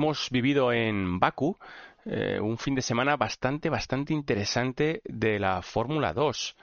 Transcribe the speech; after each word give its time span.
Hemos 0.00 0.30
vivido 0.30 0.72
en 0.72 1.20
Baku 1.20 1.58
eh, 2.06 2.40
un 2.40 2.56
fin 2.56 2.74
de 2.74 2.80
semana 2.80 3.18
bastante, 3.18 3.68
bastante 3.68 4.14
interesante 4.14 5.02
de 5.04 5.38
la 5.38 5.60
Fórmula 5.60 6.14
2. 6.14 6.56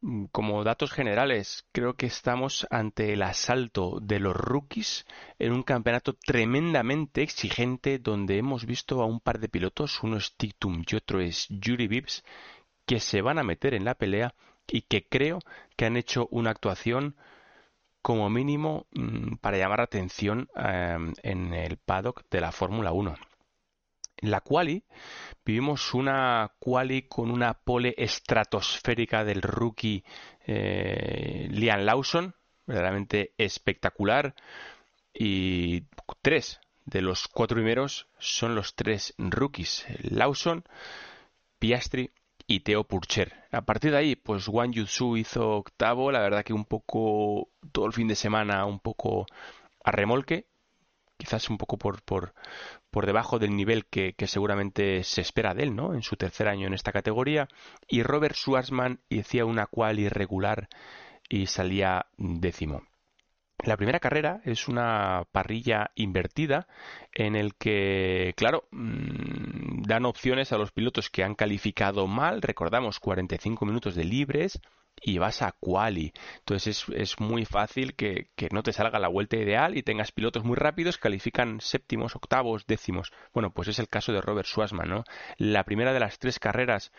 Mm, 0.00 0.24
Como 0.32 0.64
datos 0.64 0.90
generales, 0.90 1.66
creo 1.70 1.96
que 1.96 2.06
estamos 2.06 2.66
ante 2.70 3.12
el 3.12 3.20
asalto 3.24 3.98
de 4.00 4.20
los 4.20 4.34
rookies 4.34 5.04
en 5.38 5.52
un 5.52 5.62
campeonato 5.64 6.14
tremendamente 6.14 7.20
exigente 7.20 7.98
donde 7.98 8.38
hemos 8.38 8.64
visto 8.64 9.02
a 9.02 9.04
un 9.04 9.20
par 9.20 9.38
de 9.38 9.50
pilotos, 9.50 10.02
uno 10.02 10.16
es 10.16 10.34
Tictum 10.38 10.82
y 10.90 10.96
otro 10.96 11.20
es 11.20 11.48
Yuri 11.50 11.88
Vips, 11.88 12.24
que 12.86 13.00
se 13.00 13.20
van 13.20 13.38
a 13.38 13.44
meter 13.44 13.74
en 13.74 13.84
la 13.84 13.96
pelea 13.96 14.34
y 14.66 14.80
que 14.80 15.06
creo 15.06 15.40
que 15.76 15.84
han 15.84 15.98
hecho 15.98 16.26
una 16.30 16.48
actuación 16.48 17.16
como 18.02 18.28
mínimo 18.28 18.86
mm, 18.92 19.36
para 19.36 19.56
llamar 19.56 19.78
la 19.78 19.84
atención 19.84 20.48
eh, 20.56 20.98
en 21.22 21.54
el 21.54 21.76
paddock 21.78 22.24
de 22.30 22.40
la 22.40 22.52
Fórmula 22.52 22.92
1. 22.92 23.14
En 24.18 24.30
la 24.30 24.40
quali 24.40 24.84
vivimos 25.44 25.94
una 25.94 26.52
quali 26.58 27.02
con 27.08 27.30
una 27.30 27.54
pole 27.54 27.94
estratosférica 27.96 29.24
del 29.24 29.42
rookie 29.42 30.04
eh, 30.46 31.48
Liam 31.50 31.80
Lawson, 31.80 32.34
verdaderamente 32.66 33.32
espectacular, 33.38 34.34
y 35.14 35.84
tres 36.20 36.60
de 36.84 37.02
los 37.02 37.28
cuatro 37.28 37.56
primeros 37.56 38.08
son 38.18 38.54
los 38.54 38.74
tres 38.74 39.14
rookies, 39.18 39.86
Lawson, 40.02 40.64
Piastri 41.58 42.10
y 42.52 42.60
Theo 42.60 42.84
Purcher. 42.84 43.32
A 43.50 43.62
partir 43.62 43.92
de 43.92 43.96
ahí, 43.96 44.14
pues 44.14 44.46
Wang 44.46 44.72
Yusu 44.72 45.16
hizo 45.16 45.56
octavo, 45.56 46.12
la 46.12 46.20
verdad 46.20 46.44
que 46.44 46.52
un 46.52 46.66
poco 46.66 47.48
todo 47.72 47.86
el 47.86 47.94
fin 47.94 48.08
de 48.08 48.14
semana 48.14 48.66
un 48.66 48.78
poco 48.78 49.26
a 49.82 49.90
remolque, 49.90 50.46
quizás 51.16 51.48
un 51.48 51.56
poco 51.56 51.78
por, 51.78 52.02
por, 52.02 52.34
por 52.90 53.06
debajo 53.06 53.38
del 53.38 53.56
nivel 53.56 53.86
que, 53.86 54.12
que 54.12 54.26
seguramente 54.26 55.02
se 55.02 55.22
espera 55.22 55.54
de 55.54 55.62
él, 55.62 55.74
¿no? 55.74 55.94
En 55.94 56.02
su 56.02 56.16
tercer 56.16 56.46
año 56.46 56.66
en 56.66 56.74
esta 56.74 56.92
categoría. 56.92 57.48
Y 57.88 58.02
Robert 58.02 58.34
Schwarzman 58.36 59.00
hacía 59.10 59.46
una 59.46 59.66
cual 59.66 59.98
irregular 59.98 60.68
y 61.30 61.46
salía 61.46 62.06
décimo. 62.18 62.82
La 63.64 63.76
primera 63.76 64.00
carrera 64.00 64.40
es 64.44 64.66
una 64.66 65.24
parrilla 65.30 65.92
invertida 65.94 66.66
en 67.14 67.36
el 67.36 67.54
que, 67.54 68.34
claro, 68.36 68.64
mm, 68.72 69.61
dan 69.92 70.06
opciones 70.06 70.52
a 70.52 70.58
los 70.58 70.72
pilotos 70.72 71.10
que 71.10 71.22
han 71.22 71.34
calificado 71.34 72.06
mal, 72.06 72.40
recordamos 72.40 72.98
45 72.98 73.66
minutos 73.66 73.94
de 73.94 74.04
libres 74.04 74.58
y 75.02 75.18
vas 75.18 75.42
a 75.42 75.52
quali. 75.52 76.12
Entonces 76.38 76.88
es, 76.88 76.96
es 76.96 77.20
muy 77.20 77.44
fácil 77.44 77.94
que, 77.94 78.30
que 78.34 78.48
no 78.52 78.62
te 78.62 78.72
salga 78.72 78.98
la 78.98 79.08
vuelta 79.08 79.36
ideal 79.36 79.76
y 79.76 79.82
tengas 79.82 80.10
pilotos 80.10 80.44
muy 80.44 80.56
rápidos 80.56 80.96
que 80.96 81.02
califican 81.02 81.60
séptimos, 81.60 82.16
octavos, 82.16 82.66
décimos. 82.66 83.12
Bueno, 83.34 83.52
pues 83.52 83.68
es 83.68 83.78
el 83.78 83.88
caso 83.88 84.12
de 84.12 84.22
Robert 84.22 84.48
Schwarzman, 84.48 84.88
¿no? 84.88 85.04
La 85.36 85.64
primera 85.64 85.92
de 85.92 86.00
las 86.00 86.18
tres 86.18 86.38
carreras 86.38 86.90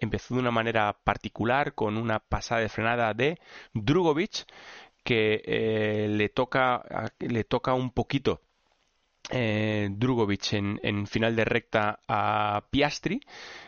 empezó 0.00 0.34
de 0.34 0.40
una 0.40 0.50
manera 0.50 0.98
particular 1.04 1.74
con 1.74 1.96
una 1.96 2.18
pasada 2.18 2.62
de 2.62 2.68
frenada 2.68 3.14
de 3.14 3.38
Drugovic 3.74 4.46
que 5.04 5.42
eh, 5.44 6.08
le 6.08 6.28
toca 6.28 6.82
le 7.20 7.44
toca 7.44 7.74
un 7.74 7.90
poquito 7.90 8.42
eh, 9.30 9.88
Drugovic 9.90 10.52
en, 10.52 11.06
final 11.06 11.36
de 11.36 11.44
recta 11.44 12.00
a 12.06 12.64
Piastri. 12.70 13.20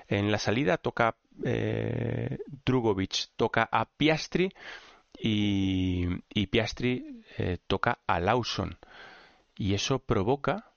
En 0.09 0.31
la 0.31 0.39
salida 0.39 0.79
toca 0.79 1.17
eh, 1.45 2.39
Drugovic 2.65 3.31
toca 3.37 3.69
a 3.71 3.85
Piastri 3.85 4.53
y, 5.19 6.07
y 6.33 6.47
Piastri 6.47 7.23
eh, 7.39 7.59
toca 7.67 8.01
a 8.07 8.21
Lawson. 8.21 8.77
Y 9.57 9.75
eso 9.75 10.01
provoca 10.01 10.73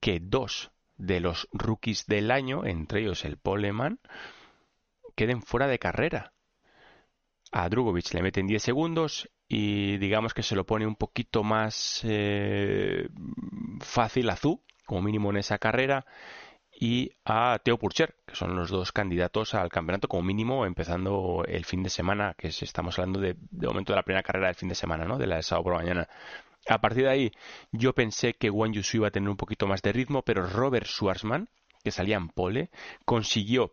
que 0.00 0.20
dos 0.20 0.70
de 0.96 1.20
los 1.20 1.48
rookies 1.52 2.06
del 2.06 2.30
año 2.30 2.64
entre 2.64 3.00
ellos 3.00 3.24
el 3.24 3.36
Poleman 3.36 4.00
queden 5.14 5.42
fuera 5.42 5.66
de 5.66 5.78
carrera 5.78 6.32
a 7.52 7.68
Drugovic 7.68 8.12
le 8.14 8.22
meten 8.22 8.46
10 8.46 8.62
segundos 8.62 9.30
y 9.48 9.98
digamos 9.98 10.34
que 10.34 10.42
se 10.42 10.56
lo 10.56 10.66
pone 10.66 10.86
un 10.86 10.96
poquito 10.96 11.44
más 11.44 12.00
eh, 12.04 13.08
fácil 13.80 14.28
a 14.30 14.36
Zu, 14.36 14.62
como 14.84 15.02
mínimo 15.02 15.30
en 15.30 15.36
esa 15.38 15.58
carrera, 15.58 16.04
y 16.78 17.12
a 17.24 17.58
Theo 17.62 17.78
Purcher, 17.78 18.16
que 18.26 18.34
son 18.34 18.54
los 18.54 18.70
dos 18.70 18.92
candidatos 18.92 19.54
al 19.54 19.70
campeonato 19.70 20.08
como 20.08 20.24
mínimo 20.24 20.66
empezando 20.66 21.44
el 21.46 21.64
fin 21.64 21.82
de 21.82 21.90
semana, 21.90 22.34
que 22.36 22.48
es, 22.48 22.62
estamos 22.62 22.98
hablando 22.98 23.20
de, 23.20 23.36
de 23.38 23.66
momento 23.66 23.92
de 23.92 23.96
la 23.96 24.02
primera 24.02 24.22
carrera 24.22 24.48
del 24.48 24.56
fin 24.56 24.68
de 24.68 24.74
semana, 24.74 25.04
¿no? 25.04 25.16
De 25.16 25.26
la 25.26 25.36
de 25.36 25.42
sábado 25.42 25.64
por 25.64 25.72
la 25.74 25.78
mañana. 25.78 26.08
A 26.68 26.80
partir 26.80 27.04
de 27.04 27.10
ahí, 27.10 27.32
yo 27.72 27.94
pensé 27.94 28.34
que 28.34 28.50
Wang 28.50 28.72
Yusu 28.72 28.98
iba 28.98 29.08
a 29.08 29.12
tener 29.12 29.30
un 29.30 29.36
poquito 29.36 29.66
más 29.66 29.80
de 29.82 29.92
ritmo, 29.92 30.22
pero 30.22 30.46
Robert 30.46 30.86
Schwarzman, 30.86 31.48
que 31.82 31.92
salía 31.92 32.16
en 32.16 32.28
pole, 32.28 32.70
consiguió 33.04 33.72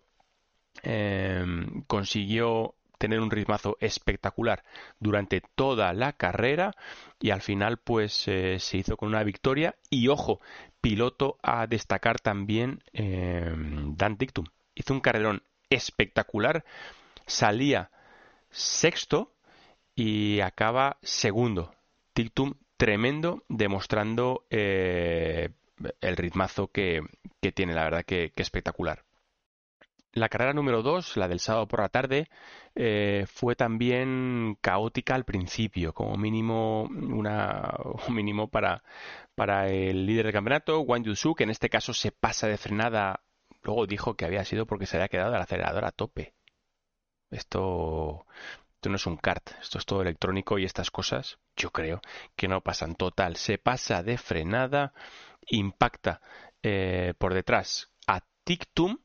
eh, 0.81 1.45
consiguió 1.87 2.75
tener 3.03 3.19
un 3.19 3.31
ritmazo 3.31 3.75
espectacular 3.81 4.63
durante 4.97 5.41
toda 5.55 5.91
la 5.91 6.13
carrera 6.13 6.73
y 7.19 7.31
al 7.31 7.41
final 7.41 7.75
pues 7.75 8.29
eh, 8.29 8.59
se 8.59 8.77
hizo 8.77 8.95
con 8.95 9.09
una 9.09 9.25
victoria 9.25 9.75
y 9.89 10.07
ojo, 10.07 10.39
piloto 10.79 11.37
a 11.43 11.67
destacar 11.67 12.21
también 12.21 12.81
eh, 12.93 13.53
Dan 13.97 14.15
Dictum. 14.17 14.45
Hizo 14.73 14.93
un 14.93 15.01
carrerón 15.01 15.43
espectacular, 15.69 16.63
salía 17.27 17.91
sexto 18.51 19.33
y 19.95 20.39
acaba 20.39 20.95
segundo. 21.01 21.75
Dictum 22.15 22.53
tremendo, 22.77 23.43
demostrando 23.49 24.45
eh, 24.49 25.49
el 25.99 26.15
ritmazo 26.15 26.69
que, 26.69 27.01
que, 27.41 27.51
tiene, 27.51 27.73
la 27.73 27.83
verdad 27.83 28.05
que, 28.05 28.31
que 28.33 28.43
espectacular. 28.43 29.03
La 30.13 30.29
carrera 30.29 30.53
número 30.53 30.83
2, 30.83 31.17
la 31.17 31.27
del 31.27 31.39
sábado 31.39 31.67
por 31.67 31.81
la 31.81 31.89
tarde, 31.89 32.29
eh, 32.75 33.25
fue 33.27 33.55
también 33.55 34.57
caótica 34.61 35.15
al 35.15 35.25
principio, 35.25 35.91
como 35.93 36.17
mínimo 36.17 36.83
una 36.83 37.73
un 38.07 38.13
mínimo 38.13 38.47
para, 38.47 38.83
para 39.33 39.69
el 39.69 40.05
líder 40.05 40.25
del 40.25 40.33
campeonato, 40.33 40.81
Wang 40.81 41.03
Yusu, 41.03 41.33
que 41.33 41.45
en 41.45 41.49
este 41.49 41.69
caso 41.69 41.93
se 41.93 42.11
pasa 42.11 42.47
de 42.47 42.57
frenada, 42.57 43.21
luego 43.63 43.87
dijo 43.87 44.15
que 44.15 44.25
había 44.25 44.45
sido 44.45 44.67
porque 44.67 44.85
se 44.85 44.97
había 44.97 45.07
quedado 45.07 45.33
el 45.33 45.41
acelerador 45.41 45.85
a 45.85 45.91
tope. 45.91 46.35
Esto, 47.31 48.27
esto 48.75 48.89
no 48.89 48.97
es 48.97 49.07
un 49.07 49.17
kart, 49.17 49.49
esto 49.61 49.79
es 49.79 49.85
todo 49.87 50.03
electrónico 50.03 50.59
y 50.59 50.65
estas 50.65 50.91
cosas, 50.91 51.39
yo 51.55 51.71
creo 51.71 52.01
que 52.35 52.47
no 52.47 52.61
pasan. 52.61 52.93
Total, 52.93 53.35
se 53.35 53.57
pasa 53.57 54.03
de 54.03 54.19
frenada, 54.19 54.93
impacta 55.47 56.21
eh, 56.61 57.15
por 57.17 57.33
detrás 57.33 57.89
a 58.05 58.21
Tictum 58.43 58.99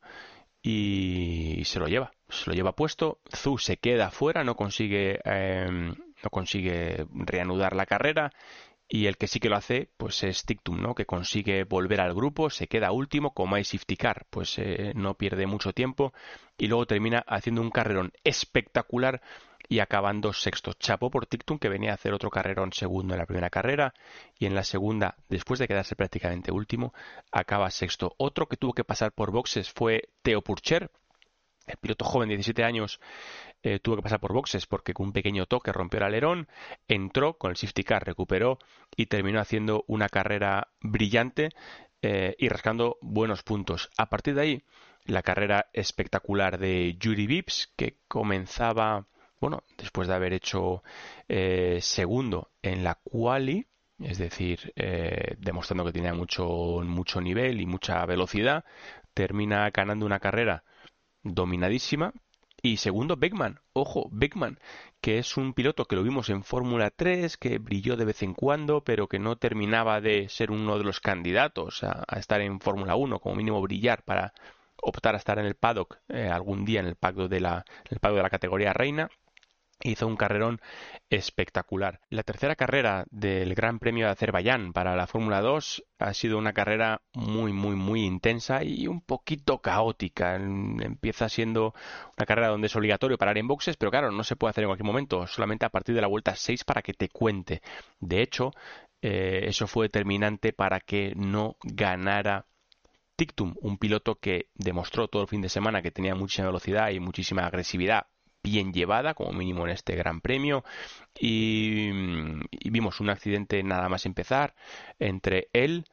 y 0.63 1.63
se 1.65 1.79
lo 1.79 1.87
lleva, 1.87 2.13
se 2.29 2.51
lo 2.51 2.55
lleva 2.55 2.75
puesto. 2.75 3.21
Zu 3.35 3.59
se 3.59 3.77
queda 3.79 4.11
fuera, 4.11 4.45
no 4.45 4.57
consigue, 4.57 5.21
eh, 5.25 5.69
no 5.71 6.31
consigue 6.31 7.07
reanudar 7.13 7.77
la 7.77 7.87
carrera. 7.87 8.33
Y 8.91 9.07
el 9.07 9.19
que 9.19 9.27
sí 9.27 9.39
que 9.39 9.51
lo 9.51 9.57
hace, 9.57 9.91
pues 9.99 10.23
es 10.23 10.45
Tictum, 10.45 10.81
¿no? 10.81 10.95
Que 10.95 11.05
consigue 11.05 11.65
volver 11.65 12.01
al 12.01 12.15
grupo, 12.15 12.49
se 12.49 12.69
queda 12.69 12.91
último, 12.91 13.35
como 13.35 13.56
hay 13.56 13.65
Safety 13.65 13.97
Car, 13.99 14.27
pues 14.31 14.59
eh, 14.59 14.93
no 14.94 15.15
pierde 15.15 15.47
mucho 15.47 15.75
tiempo 15.75 16.15
y 16.56 16.69
luego 16.69 16.87
termina 16.87 17.23
haciendo 17.27 17.61
un 17.61 17.71
carrerón 17.71 18.12
espectacular 18.25 19.21
y 19.69 19.81
acabando 19.81 20.32
sexto. 20.32 20.73
Chapo 20.73 21.11
por 21.11 21.26
Tictum, 21.26 21.59
que 21.59 21.69
venía 21.69 21.91
a 21.91 21.94
hacer 21.94 22.15
otro 22.15 22.31
carrerón 22.31 22.73
segundo 22.73 23.15
en 23.15 23.20
la 23.20 23.26
primera 23.26 23.50
carrera 23.50 23.94
y 24.38 24.47
en 24.47 24.55
la 24.55 24.65
segunda, 24.65 25.17
después 25.29 25.61
de 25.61 25.69
quedarse 25.69 25.97
prácticamente 25.97 26.53
último, 26.53 26.94
acaba 27.32 27.70
sexto. 27.70 28.15
Otro 28.19 28.47
que 28.49 28.56
tuvo 28.56 28.73
que 28.73 28.85
pasar 28.85 29.12
por 29.12 29.31
boxes 29.31 29.70
fue 29.70 30.11
Theo 30.23 30.43
Purcher, 30.43 30.91
el 31.69 31.76
piloto 31.76 32.05
joven 32.05 32.29
de 32.29 32.37
17 32.37 32.65
años 32.65 33.00
eh, 33.62 33.79
tuvo 33.79 33.97
que 33.97 34.03
pasar 34.03 34.20
por 34.20 34.32
boxes 34.32 34.67
porque 34.67 34.94
con 34.94 35.06
un 35.06 35.12
pequeño 35.12 35.47
toque 35.47 35.73
rompió 35.73 35.99
el 35.99 36.05
alerón, 36.05 36.49
entró 36.88 37.35
con 37.35 37.50
el 37.50 37.56
safety 37.56 37.85
car, 37.85 38.05
recuperó 38.05 38.59
y 38.97 39.06
terminó 39.06 39.41
haciendo 39.41 39.85
una 39.87 40.09
carrera 40.09 40.69
brillante 40.81 41.50
eh, 42.00 42.35
y 42.38 42.49
rascando 42.49 42.97
buenos 43.00 43.43
puntos. 43.43 43.91
A 43.97 44.09
partir 44.09 44.35
de 44.35 44.41
ahí, 44.41 44.62
la 45.05 45.23
carrera 45.23 45.69
espectacular 45.73 46.59
de 46.59 46.97
Yuri 46.99 47.26
Vips, 47.26 47.73
que 47.76 47.99
comenzaba, 48.09 49.06
bueno, 49.40 49.62
después 49.76 50.08
de 50.08 50.14
haber 50.14 50.32
hecho 50.32 50.82
eh, 51.29 51.79
segundo 51.81 52.50
en 52.62 52.85
la 52.85 52.96
quali, 52.96 53.67
es 54.00 54.19
decir, 54.19 54.73
eh, 54.76 55.37
demostrando 55.38 55.85
que 55.85 55.93
tenía 55.93 56.14
mucho, 56.14 56.46
mucho 56.85 57.20
nivel 57.20 57.61
y 57.61 57.67
mucha 57.67 58.05
velocidad, 58.06 58.64
termina 59.14 59.70
ganando 59.70 60.06
una 60.06 60.20
carrera 60.20 60.64
dominadísima. 61.23 62.12
Y 62.61 62.79
segundo, 62.79 63.17
Beckman, 63.17 63.61
ojo, 63.73 64.08
Beckman, 64.11 64.58
que 65.00 65.19
es 65.19 65.37
un 65.37 65.55
piloto 65.55 65.84
que 65.84 65.94
lo 65.94 66.02
vimos 66.02 66.29
en 66.29 66.43
Fórmula 66.43 66.91
3, 66.91 67.37
que 67.37 67.58
brilló 67.58 67.96
de 67.96 68.05
vez 68.05 68.23
en 68.23 68.34
cuando, 68.34 68.82
pero 68.82 69.08
que 69.08 69.20
no 69.20 69.37
terminaba 69.37 70.00
de 70.00 70.29
ser 70.29 70.50
uno 70.50 70.76
de 70.76 70.84
los 70.84 70.99
candidatos 71.00 71.84
a, 71.84 72.05
estar 72.19 72.41
en 72.41 72.58
Fórmula 72.61 72.96
1, 72.96 73.20
como 73.20 73.37
mínimo 73.37 73.61
brillar 73.62 74.02
para 74.02 74.32
optar 74.82 75.14
a 75.14 75.19
estar 75.19 75.38
en 75.38 75.46
el 75.46 75.55
paddock 75.55 75.99
eh, 76.08 76.29
algún 76.29 76.64
día 76.64 76.81
en 76.81 76.87
el 76.87 76.96
paddock 76.96 77.29
de 77.29 77.41
la, 77.41 77.64
el 77.91 77.99
paddock 78.00 78.17
de 78.19 78.23
la 78.23 78.31
categoría 78.31 78.73
reina 78.73 79.08
hizo 79.83 80.07
un 80.07 80.17
carrerón 80.17 80.61
espectacular. 81.11 82.01
La 82.11 82.23
tercera 82.23 82.57
carrera 82.57 83.07
del 83.11 83.55
Gran 83.55 83.79
Premio 83.79 84.07
de 84.07 84.13
Azerbaiyán 84.13 84.73
para 84.73 84.97
la 84.97 85.07
Fórmula 85.07 85.41
2 85.41 85.85
ha 85.99 86.15
sido 86.15 86.39
una 86.39 86.53
carrera 86.53 87.03
muy, 87.15 87.53
muy, 87.53 87.77
muy 87.77 88.05
intensa 88.05 88.65
y 88.65 88.87
un 88.87 89.01
poquito 89.01 89.59
caótica. 89.59 90.37
Empieza 90.37 91.29
siendo 91.29 91.75
una 92.17 92.27
carrera 92.27 92.49
donde 92.49 92.67
es 92.67 92.77
obligatorio 92.77 93.19
parar 93.19 93.39
en 93.39 93.49
boxes, 93.49 93.77
pero 93.77 93.91
claro, 93.91 94.11
no 94.11 94.25
se 94.25 94.37
puede 94.37 94.51
hacer 94.51 94.65
en 94.65 94.69
cualquier 94.69 94.87
momento, 94.87 95.27
solamente 95.27 95.65
a 95.65 95.71
partir 95.71 95.95
de 95.95 96.01
la 96.01 96.09
vuelta 96.09 96.35
6 96.35 96.65
para 96.65 96.83
que 96.83 96.95
te 96.95 97.09
cuente. 97.09 97.63
De 98.01 98.23
hecho, 98.23 98.53
eh, 99.01 99.45
eso 99.45 99.67
fue 99.67 99.87
determinante 99.87 100.53
para 100.53 100.81
que 100.81 101.13
no 101.17 101.57
ganara 101.63 102.47
Tictum, 103.17 103.55
un 103.61 103.79
piloto 103.79 104.17
que 104.17 104.49
demostró 104.55 105.09
todo 105.09 105.23
el 105.23 105.29
fin 105.29 105.41
de 105.41 105.49
semana 105.49 105.83
que 105.83 105.91
tenía 105.91 106.15
mucha 106.15 106.45
velocidad 106.45 106.91
y 106.91 107.01
muchísima 107.01 107.47
agresividad 107.47 108.07
bien 108.50 108.73
llevada, 108.73 109.15
como 109.15 109.33
mínimo 109.33 109.65
en 109.65 109.73
este 109.73 109.95
Gran 109.97 110.21
Premio, 110.21 110.65
y, 111.19 111.91
vimos 112.71 113.00
un 113.00 113.11
accidente 113.11 113.62
nada 113.62 113.89
más 113.89 114.06
empezar 114.06 114.55
entre 114.99 115.49
él, 115.53 115.85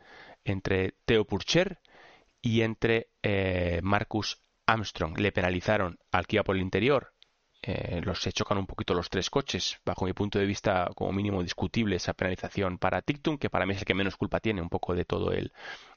entre 0.43 0.95
Theo 1.05 1.25
Purcher 1.25 1.79
y 2.41 2.61
entre 2.61 3.09
eh, 3.23 3.79
Marcus 3.83 4.41
Armstrong. 4.65 5.17
Le 5.19 5.31
penalizaron 5.31 5.97
al 6.11 6.27
Kia 6.27 6.43
por 6.43 6.55
el 6.55 6.61
interior 6.61 7.14
eh, 7.67 7.99
los 8.03 8.21
se 8.21 8.31
chocan 8.31 8.59
un 8.59 8.67
poquito 8.67 8.93
los 8.93 9.09
tres 9.09 9.31
coches. 9.31 9.79
Bajo 9.83 10.05
mi 10.05 10.13
punto 10.13 10.37
de 10.37 10.45
vista, 10.45 10.91
como 10.95 11.11
mínimo 11.11 11.41
discutible 11.41 11.95
esa 11.95 12.13
penalización 12.13 12.77
para 12.77 13.01
Tictum, 13.01 13.39
que 13.39 13.49
para 13.49 13.65
mí 13.65 13.73
es 13.73 13.79
el 13.79 13.85
que 13.85 13.95
menos 13.95 14.17
culpa 14.17 14.39
tiene 14.39 14.61
un 14.61 14.69
poco 14.69 14.93
de 14.93 15.03
todo 15.03 15.31
el, 15.31 15.51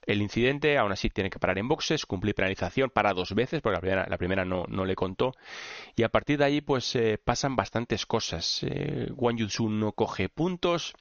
el 0.06 0.22
incidente. 0.22 0.78
Aún 0.78 0.92
así 0.92 1.10
tiene 1.10 1.28
que 1.28 1.38
parar 1.38 1.58
en 1.58 1.68
boxes, 1.68 2.06
cumplir 2.06 2.34
penalización 2.34 2.88
para 2.88 3.12
dos 3.12 3.34
veces, 3.34 3.60
porque 3.60 3.74
la 3.74 3.80
primera, 3.80 4.06
la 4.08 4.16
primera 4.16 4.44
no, 4.46 4.64
no 4.68 4.86
le 4.86 4.94
contó. 4.94 5.34
Y 5.94 6.04
a 6.04 6.08
partir 6.08 6.38
de 6.38 6.46
ahí, 6.46 6.60
pues 6.62 6.96
eh, 6.96 7.18
pasan 7.22 7.54
bastantes 7.54 8.06
cosas. 8.06 8.62
Eh, 8.62 9.10
Wang 9.14 9.38
no 9.68 9.92
coge 9.92 10.30
puntos. 10.30 10.94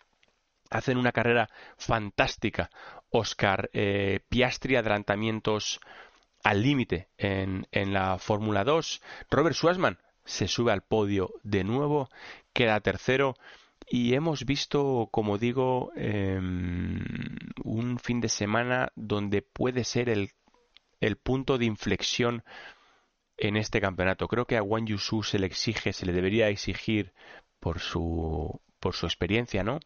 Hacen 0.69 0.97
una 0.97 1.13
carrera 1.13 1.49
fantástica. 1.77 2.69
Oscar 3.09 3.69
eh, 3.71 4.19
Piastri, 4.27 4.75
adelantamientos 4.75 5.79
al 6.43 6.61
límite 6.61 7.07
en, 7.17 7.67
en 7.71 7.93
la 7.93 8.17
Fórmula 8.19 8.65
2. 8.65 9.01
Robert 9.29 9.55
Schwarzman 9.55 9.97
se 10.27 10.47
sube 10.47 10.71
al 10.71 10.83
podio 10.83 11.33
de 11.43 11.63
nuevo, 11.63 12.09
queda 12.53 12.79
tercero 12.81 13.35
y 13.89 14.13
hemos 14.13 14.45
visto, 14.45 15.07
como 15.11 15.37
digo, 15.37 15.91
em, 15.95 16.99
un 17.63 17.97
fin 17.99 18.19
de 18.21 18.29
semana 18.29 18.91
donde 18.95 19.41
puede 19.41 19.83
ser 19.85 20.09
el, 20.09 20.31
el, 20.99 21.15
punto 21.17 21.57
de 21.57 21.65
inflexión 21.65 22.43
en 23.37 23.55
este 23.55 23.79
campeonato. 23.79 24.27
Creo 24.27 24.45
que 24.45 24.57
a 24.57 24.63
Wang 24.63 24.87
Yusu 24.87 25.23
se 25.23 25.39
le 25.39 25.47
exige, 25.47 25.93
se 25.93 26.05
le 26.05 26.13
debería 26.13 26.49
exigir 26.49 27.13
por 27.59 27.79
su, 27.79 28.61
por 28.79 28.93
su 28.93 29.05
experiencia, 29.05 29.63
¿no? 29.63 29.79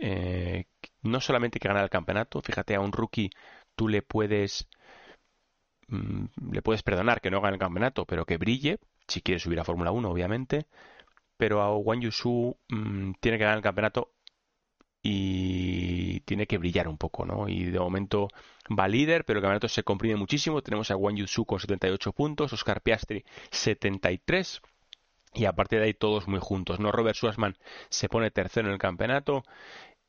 Eh, 0.00 0.66
no 1.02 1.20
solamente 1.20 1.58
que 1.58 1.68
gane 1.68 1.82
el 1.82 1.90
campeonato, 1.90 2.40
fíjate, 2.40 2.76
a 2.76 2.80
un 2.80 2.92
rookie 2.92 3.30
tú 3.74 3.88
le 3.88 4.02
puedes 4.02 4.68
mm, 5.88 6.26
le 6.52 6.62
puedes 6.62 6.82
perdonar 6.82 7.20
que 7.20 7.30
no 7.30 7.40
gane 7.40 7.54
el 7.54 7.60
campeonato, 7.60 8.04
pero 8.06 8.24
que 8.24 8.36
brille, 8.36 8.78
si 9.08 9.22
quiere 9.22 9.40
subir 9.40 9.60
a 9.60 9.64
Fórmula 9.64 9.90
1, 9.90 10.10
obviamente. 10.10 10.66
Pero 11.36 11.62
a 11.62 11.76
Wang 11.76 12.00
Yusu 12.00 12.56
mm, 12.68 13.12
tiene 13.20 13.38
que 13.38 13.44
ganar 13.44 13.58
el 13.58 13.62
campeonato 13.62 14.12
y 15.02 16.20
tiene 16.20 16.46
que 16.46 16.58
brillar 16.58 16.88
un 16.88 16.98
poco, 16.98 17.24
¿no? 17.24 17.48
Y 17.48 17.64
de 17.64 17.78
momento 17.78 18.28
va 18.78 18.88
líder, 18.88 19.24
pero 19.24 19.38
el 19.38 19.42
campeonato 19.42 19.68
se 19.68 19.84
comprime 19.84 20.16
muchísimo. 20.16 20.62
Tenemos 20.62 20.90
a 20.90 20.96
Wang 20.96 21.16
Yusu 21.16 21.44
con 21.44 21.60
78 21.60 22.12
puntos, 22.12 22.52
Oscar 22.52 22.82
Piastri 22.82 23.24
73 23.50 24.60
y 25.34 25.44
a 25.44 25.52
partir 25.52 25.78
de 25.78 25.86
ahí 25.86 25.94
todos 25.94 26.26
muy 26.28 26.40
juntos, 26.40 26.80
¿no? 26.80 26.90
Robert 26.92 27.16
Schwarzman 27.16 27.56
se 27.88 28.08
pone 28.08 28.30
tercero 28.30 28.68
en 28.68 28.74
el 28.74 28.78
campeonato 28.78 29.44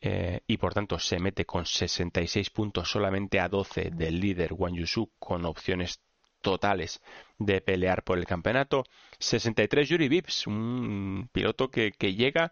eh, 0.01 0.41
y 0.47 0.57
por 0.57 0.73
tanto 0.73 0.97
se 0.97 1.19
mete 1.19 1.45
con 1.45 1.65
66 1.65 2.49
puntos 2.49 2.89
solamente 2.89 3.39
a 3.39 3.49
12 3.49 3.91
del 3.91 4.19
líder 4.19 4.53
Wang 4.53 4.75
Yusu 4.75 5.11
con 5.19 5.45
opciones 5.45 6.01
totales 6.41 7.01
de 7.37 7.61
pelear 7.61 8.03
por 8.03 8.17
el 8.17 8.25
campeonato. 8.25 8.83
63 9.19 9.89
Yuri 9.89 10.07
Vips, 10.07 10.47
un 10.47 11.29
piloto 11.31 11.69
que, 11.69 11.91
llega 11.91 12.51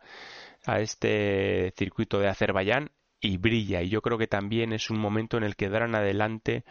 a 0.66 0.80
este 0.80 1.74
circuito 1.78 2.19
de 2.19 2.28
Azerbaiyán 2.28 2.92
y 3.19 3.38
brilla. 3.38 3.81
Y 3.81 3.89
yo 3.89 4.01
creo 4.01 4.18
que 4.18 4.28
también 4.28 4.74
es 4.74 4.89
un 4.89 5.00
momento 5.00 5.38
en 5.38 5.44
el 5.44 5.56
que 5.56 5.69
darán 5.69 5.95
adelante 5.95 6.63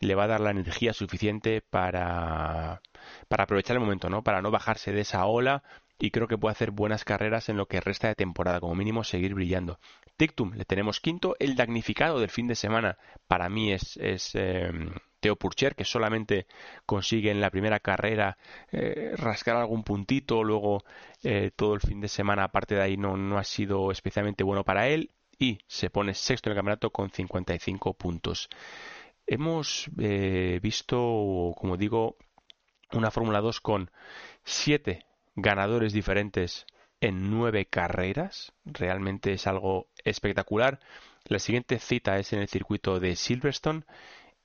le 0.00 0.14
va 0.16 0.24
a 0.24 0.28
dar 0.28 0.40
la 0.40 0.50
energía 0.50 0.92
suficiente 0.92 1.60
para, 1.60 2.82
para 3.28 3.44
aprovechar 3.44 3.76
el 3.76 3.82
momento, 3.82 4.10
¿no? 4.10 4.22
Para 4.24 4.42
no 4.42 4.50
bajarse 4.50 4.92
de 4.92 5.02
esa 5.02 5.24
ola 5.26 5.62
y 6.02 6.10
creo 6.10 6.26
que 6.26 6.36
puede 6.36 6.52
hacer 6.52 6.72
buenas 6.72 7.04
carreras 7.04 7.48
en 7.48 7.56
lo 7.56 7.66
que 7.66 7.80
resta 7.80 8.08
de 8.08 8.16
temporada, 8.16 8.58
como 8.58 8.74
mínimo 8.74 9.04
seguir 9.04 9.34
brillando. 9.34 9.78
Tictum, 10.16 10.54
le 10.54 10.64
tenemos 10.64 11.00
quinto. 11.00 11.36
El 11.38 11.54
damnificado 11.54 12.18
del 12.18 12.30
fin 12.30 12.48
de 12.48 12.56
semana 12.56 12.98
para 13.28 13.48
mí 13.48 13.72
es, 13.72 13.96
es 13.98 14.34
em, 14.34 14.90
Teo 15.22 15.36
Purcher, 15.36 15.76
que 15.76 15.84
solamente 15.84 16.46
consigue 16.84 17.30
en 17.30 17.40
la 17.40 17.50
primera 17.50 17.78
carrera 17.78 18.36
eh, 18.72 19.12
rascar 19.16 19.56
algún 19.56 19.84
puntito, 19.84 20.42
luego 20.42 20.84
eh, 21.22 21.52
todo 21.54 21.74
el 21.74 21.80
fin 21.80 22.00
de 22.00 22.08
semana, 22.08 22.42
aparte 22.44 22.74
de 22.74 22.82
ahí, 22.82 22.96
no, 22.96 23.16
no 23.16 23.38
ha 23.38 23.44
sido 23.44 23.92
especialmente 23.92 24.42
bueno 24.42 24.64
para 24.64 24.88
él 24.88 25.12
y 25.38 25.60
se 25.68 25.90
pone 25.90 26.12
sexto 26.12 26.50
en 26.50 26.52
el 26.52 26.58
campeonato 26.58 26.90
con 26.90 27.10
55 27.10 27.94
puntos. 27.94 28.48
Hemos 29.26 29.88
eh, 30.00 30.58
visto, 30.60 30.98
como 31.56 31.76
digo, 31.76 32.16
una 32.92 33.12
Fórmula 33.12 33.40
2 33.40 33.60
con 33.60 33.90
siete 34.42 35.06
ganadores 35.36 35.92
diferentes 35.92 36.66
en 37.00 37.30
nueve 37.30 37.66
carreras. 37.66 38.52
Realmente 38.64 39.32
es 39.32 39.46
algo 39.46 39.86
espectacular. 40.04 40.80
La 41.26 41.38
siguiente 41.38 41.78
cita 41.78 42.18
es 42.18 42.32
en 42.32 42.40
el 42.40 42.48
circuito 42.48 42.98
de 42.98 43.14
Silverstone 43.14 43.84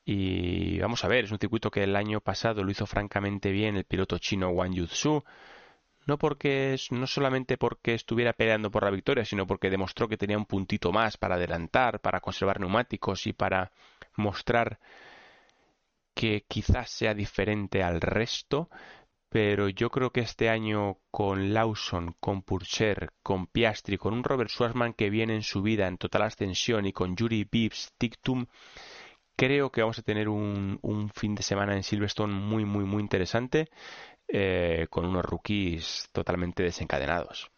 y 0.09 0.79
vamos 0.79 1.03
a 1.03 1.09
ver, 1.09 1.25
es 1.25 1.31
un 1.33 1.37
circuito 1.37 1.69
que 1.69 1.83
el 1.83 1.93
año 1.93 2.21
pasado 2.21 2.63
lo 2.63 2.71
hizo 2.71 2.85
francamente 2.85 3.51
bien 3.51 3.75
el 3.75 3.83
piloto 3.83 4.17
chino 4.19 4.51
Wang 4.51 4.73
Yuzhu. 4.73 5.21
No 6.05 6.17
porque 6.17 6.77
no 6.91 7.07
solamente 7.07 7.57
porque 7.57 7.93
estuviera 7.93 8.31
peleando 8.31 8.71
por 8.71 8.85
la 8.85 8.89
victoria, 8.89 9.25
sino 9.25 9.45
porque 9.45 9.69
demostró 9.69 10.07
que 10.07 10.15
tenía 10.15 10.37
un 10.37 10.45
puntito 10.45 10.93
más 10.93 11.17
para 11.17 11.35
adelantar, 11.35 11.99
para 11.99 12.21
conservar 12.21 12.61
neumáticos 12.61 13.27
y 13.27 13.33
para 13.33 13.73
mostrar 14.15 14.79
que 16.15 16.45
quizás 16.47 16.89
sea 16.89 17.13
diferente 17.13 17.83
al 17.83 17.99
resto, 17.99 18.69
pero 19.27 19.67
yo 19.67 19.89
creo 19.89 20.11
que 20.11 20.21
este 20.21 20.47
año 20.47 20.99
con 21.11 21.53
Lawson, 21.53 22.15
con 22.21 22.43
Purcher, 22.43 23.11
con 23.21 23.47
Piastri, 23.47 23.97
con 23.97 24.13
un 24.13 24.23
Robert 24.23 24.49
Schwarzman 24.51 24.93
que 24.93 25.09
viene 25.09 25.35
en 25.35 25.43
su 25.43 25.61
vida 25.61 25.85
en 25.85 25.97
total 25.97 26.21
ascensión 26.21 26.85
y 26.85 26.93
con 26.93 27.17
Yuri 27.17 27.45
Bibbs, 27.51 27.91
Tictum, 27.97 28.45
creo 29.37 29.71
que 29.71 29.81
vamos 29.81 29.99
a 29.99 30.01
tener 30.03 30.27
un, 30.29 31.11
fin 31.15 31.35
de 31.35 31.43
semana 31.43 31.75
en 31.75 31.83
Silverstone 31.83 32.33
muy, 32.33 32.65
muy, 32.65 32.83
muy 32.85 33.01
interesante 33.01 33.69
eh, 34.27 34.87
con 34.89 35.05
unos 35.05 35.25
rookies 35.25 36.09
totalmente 36.11 36.63
desencadenados. 36.63 37.51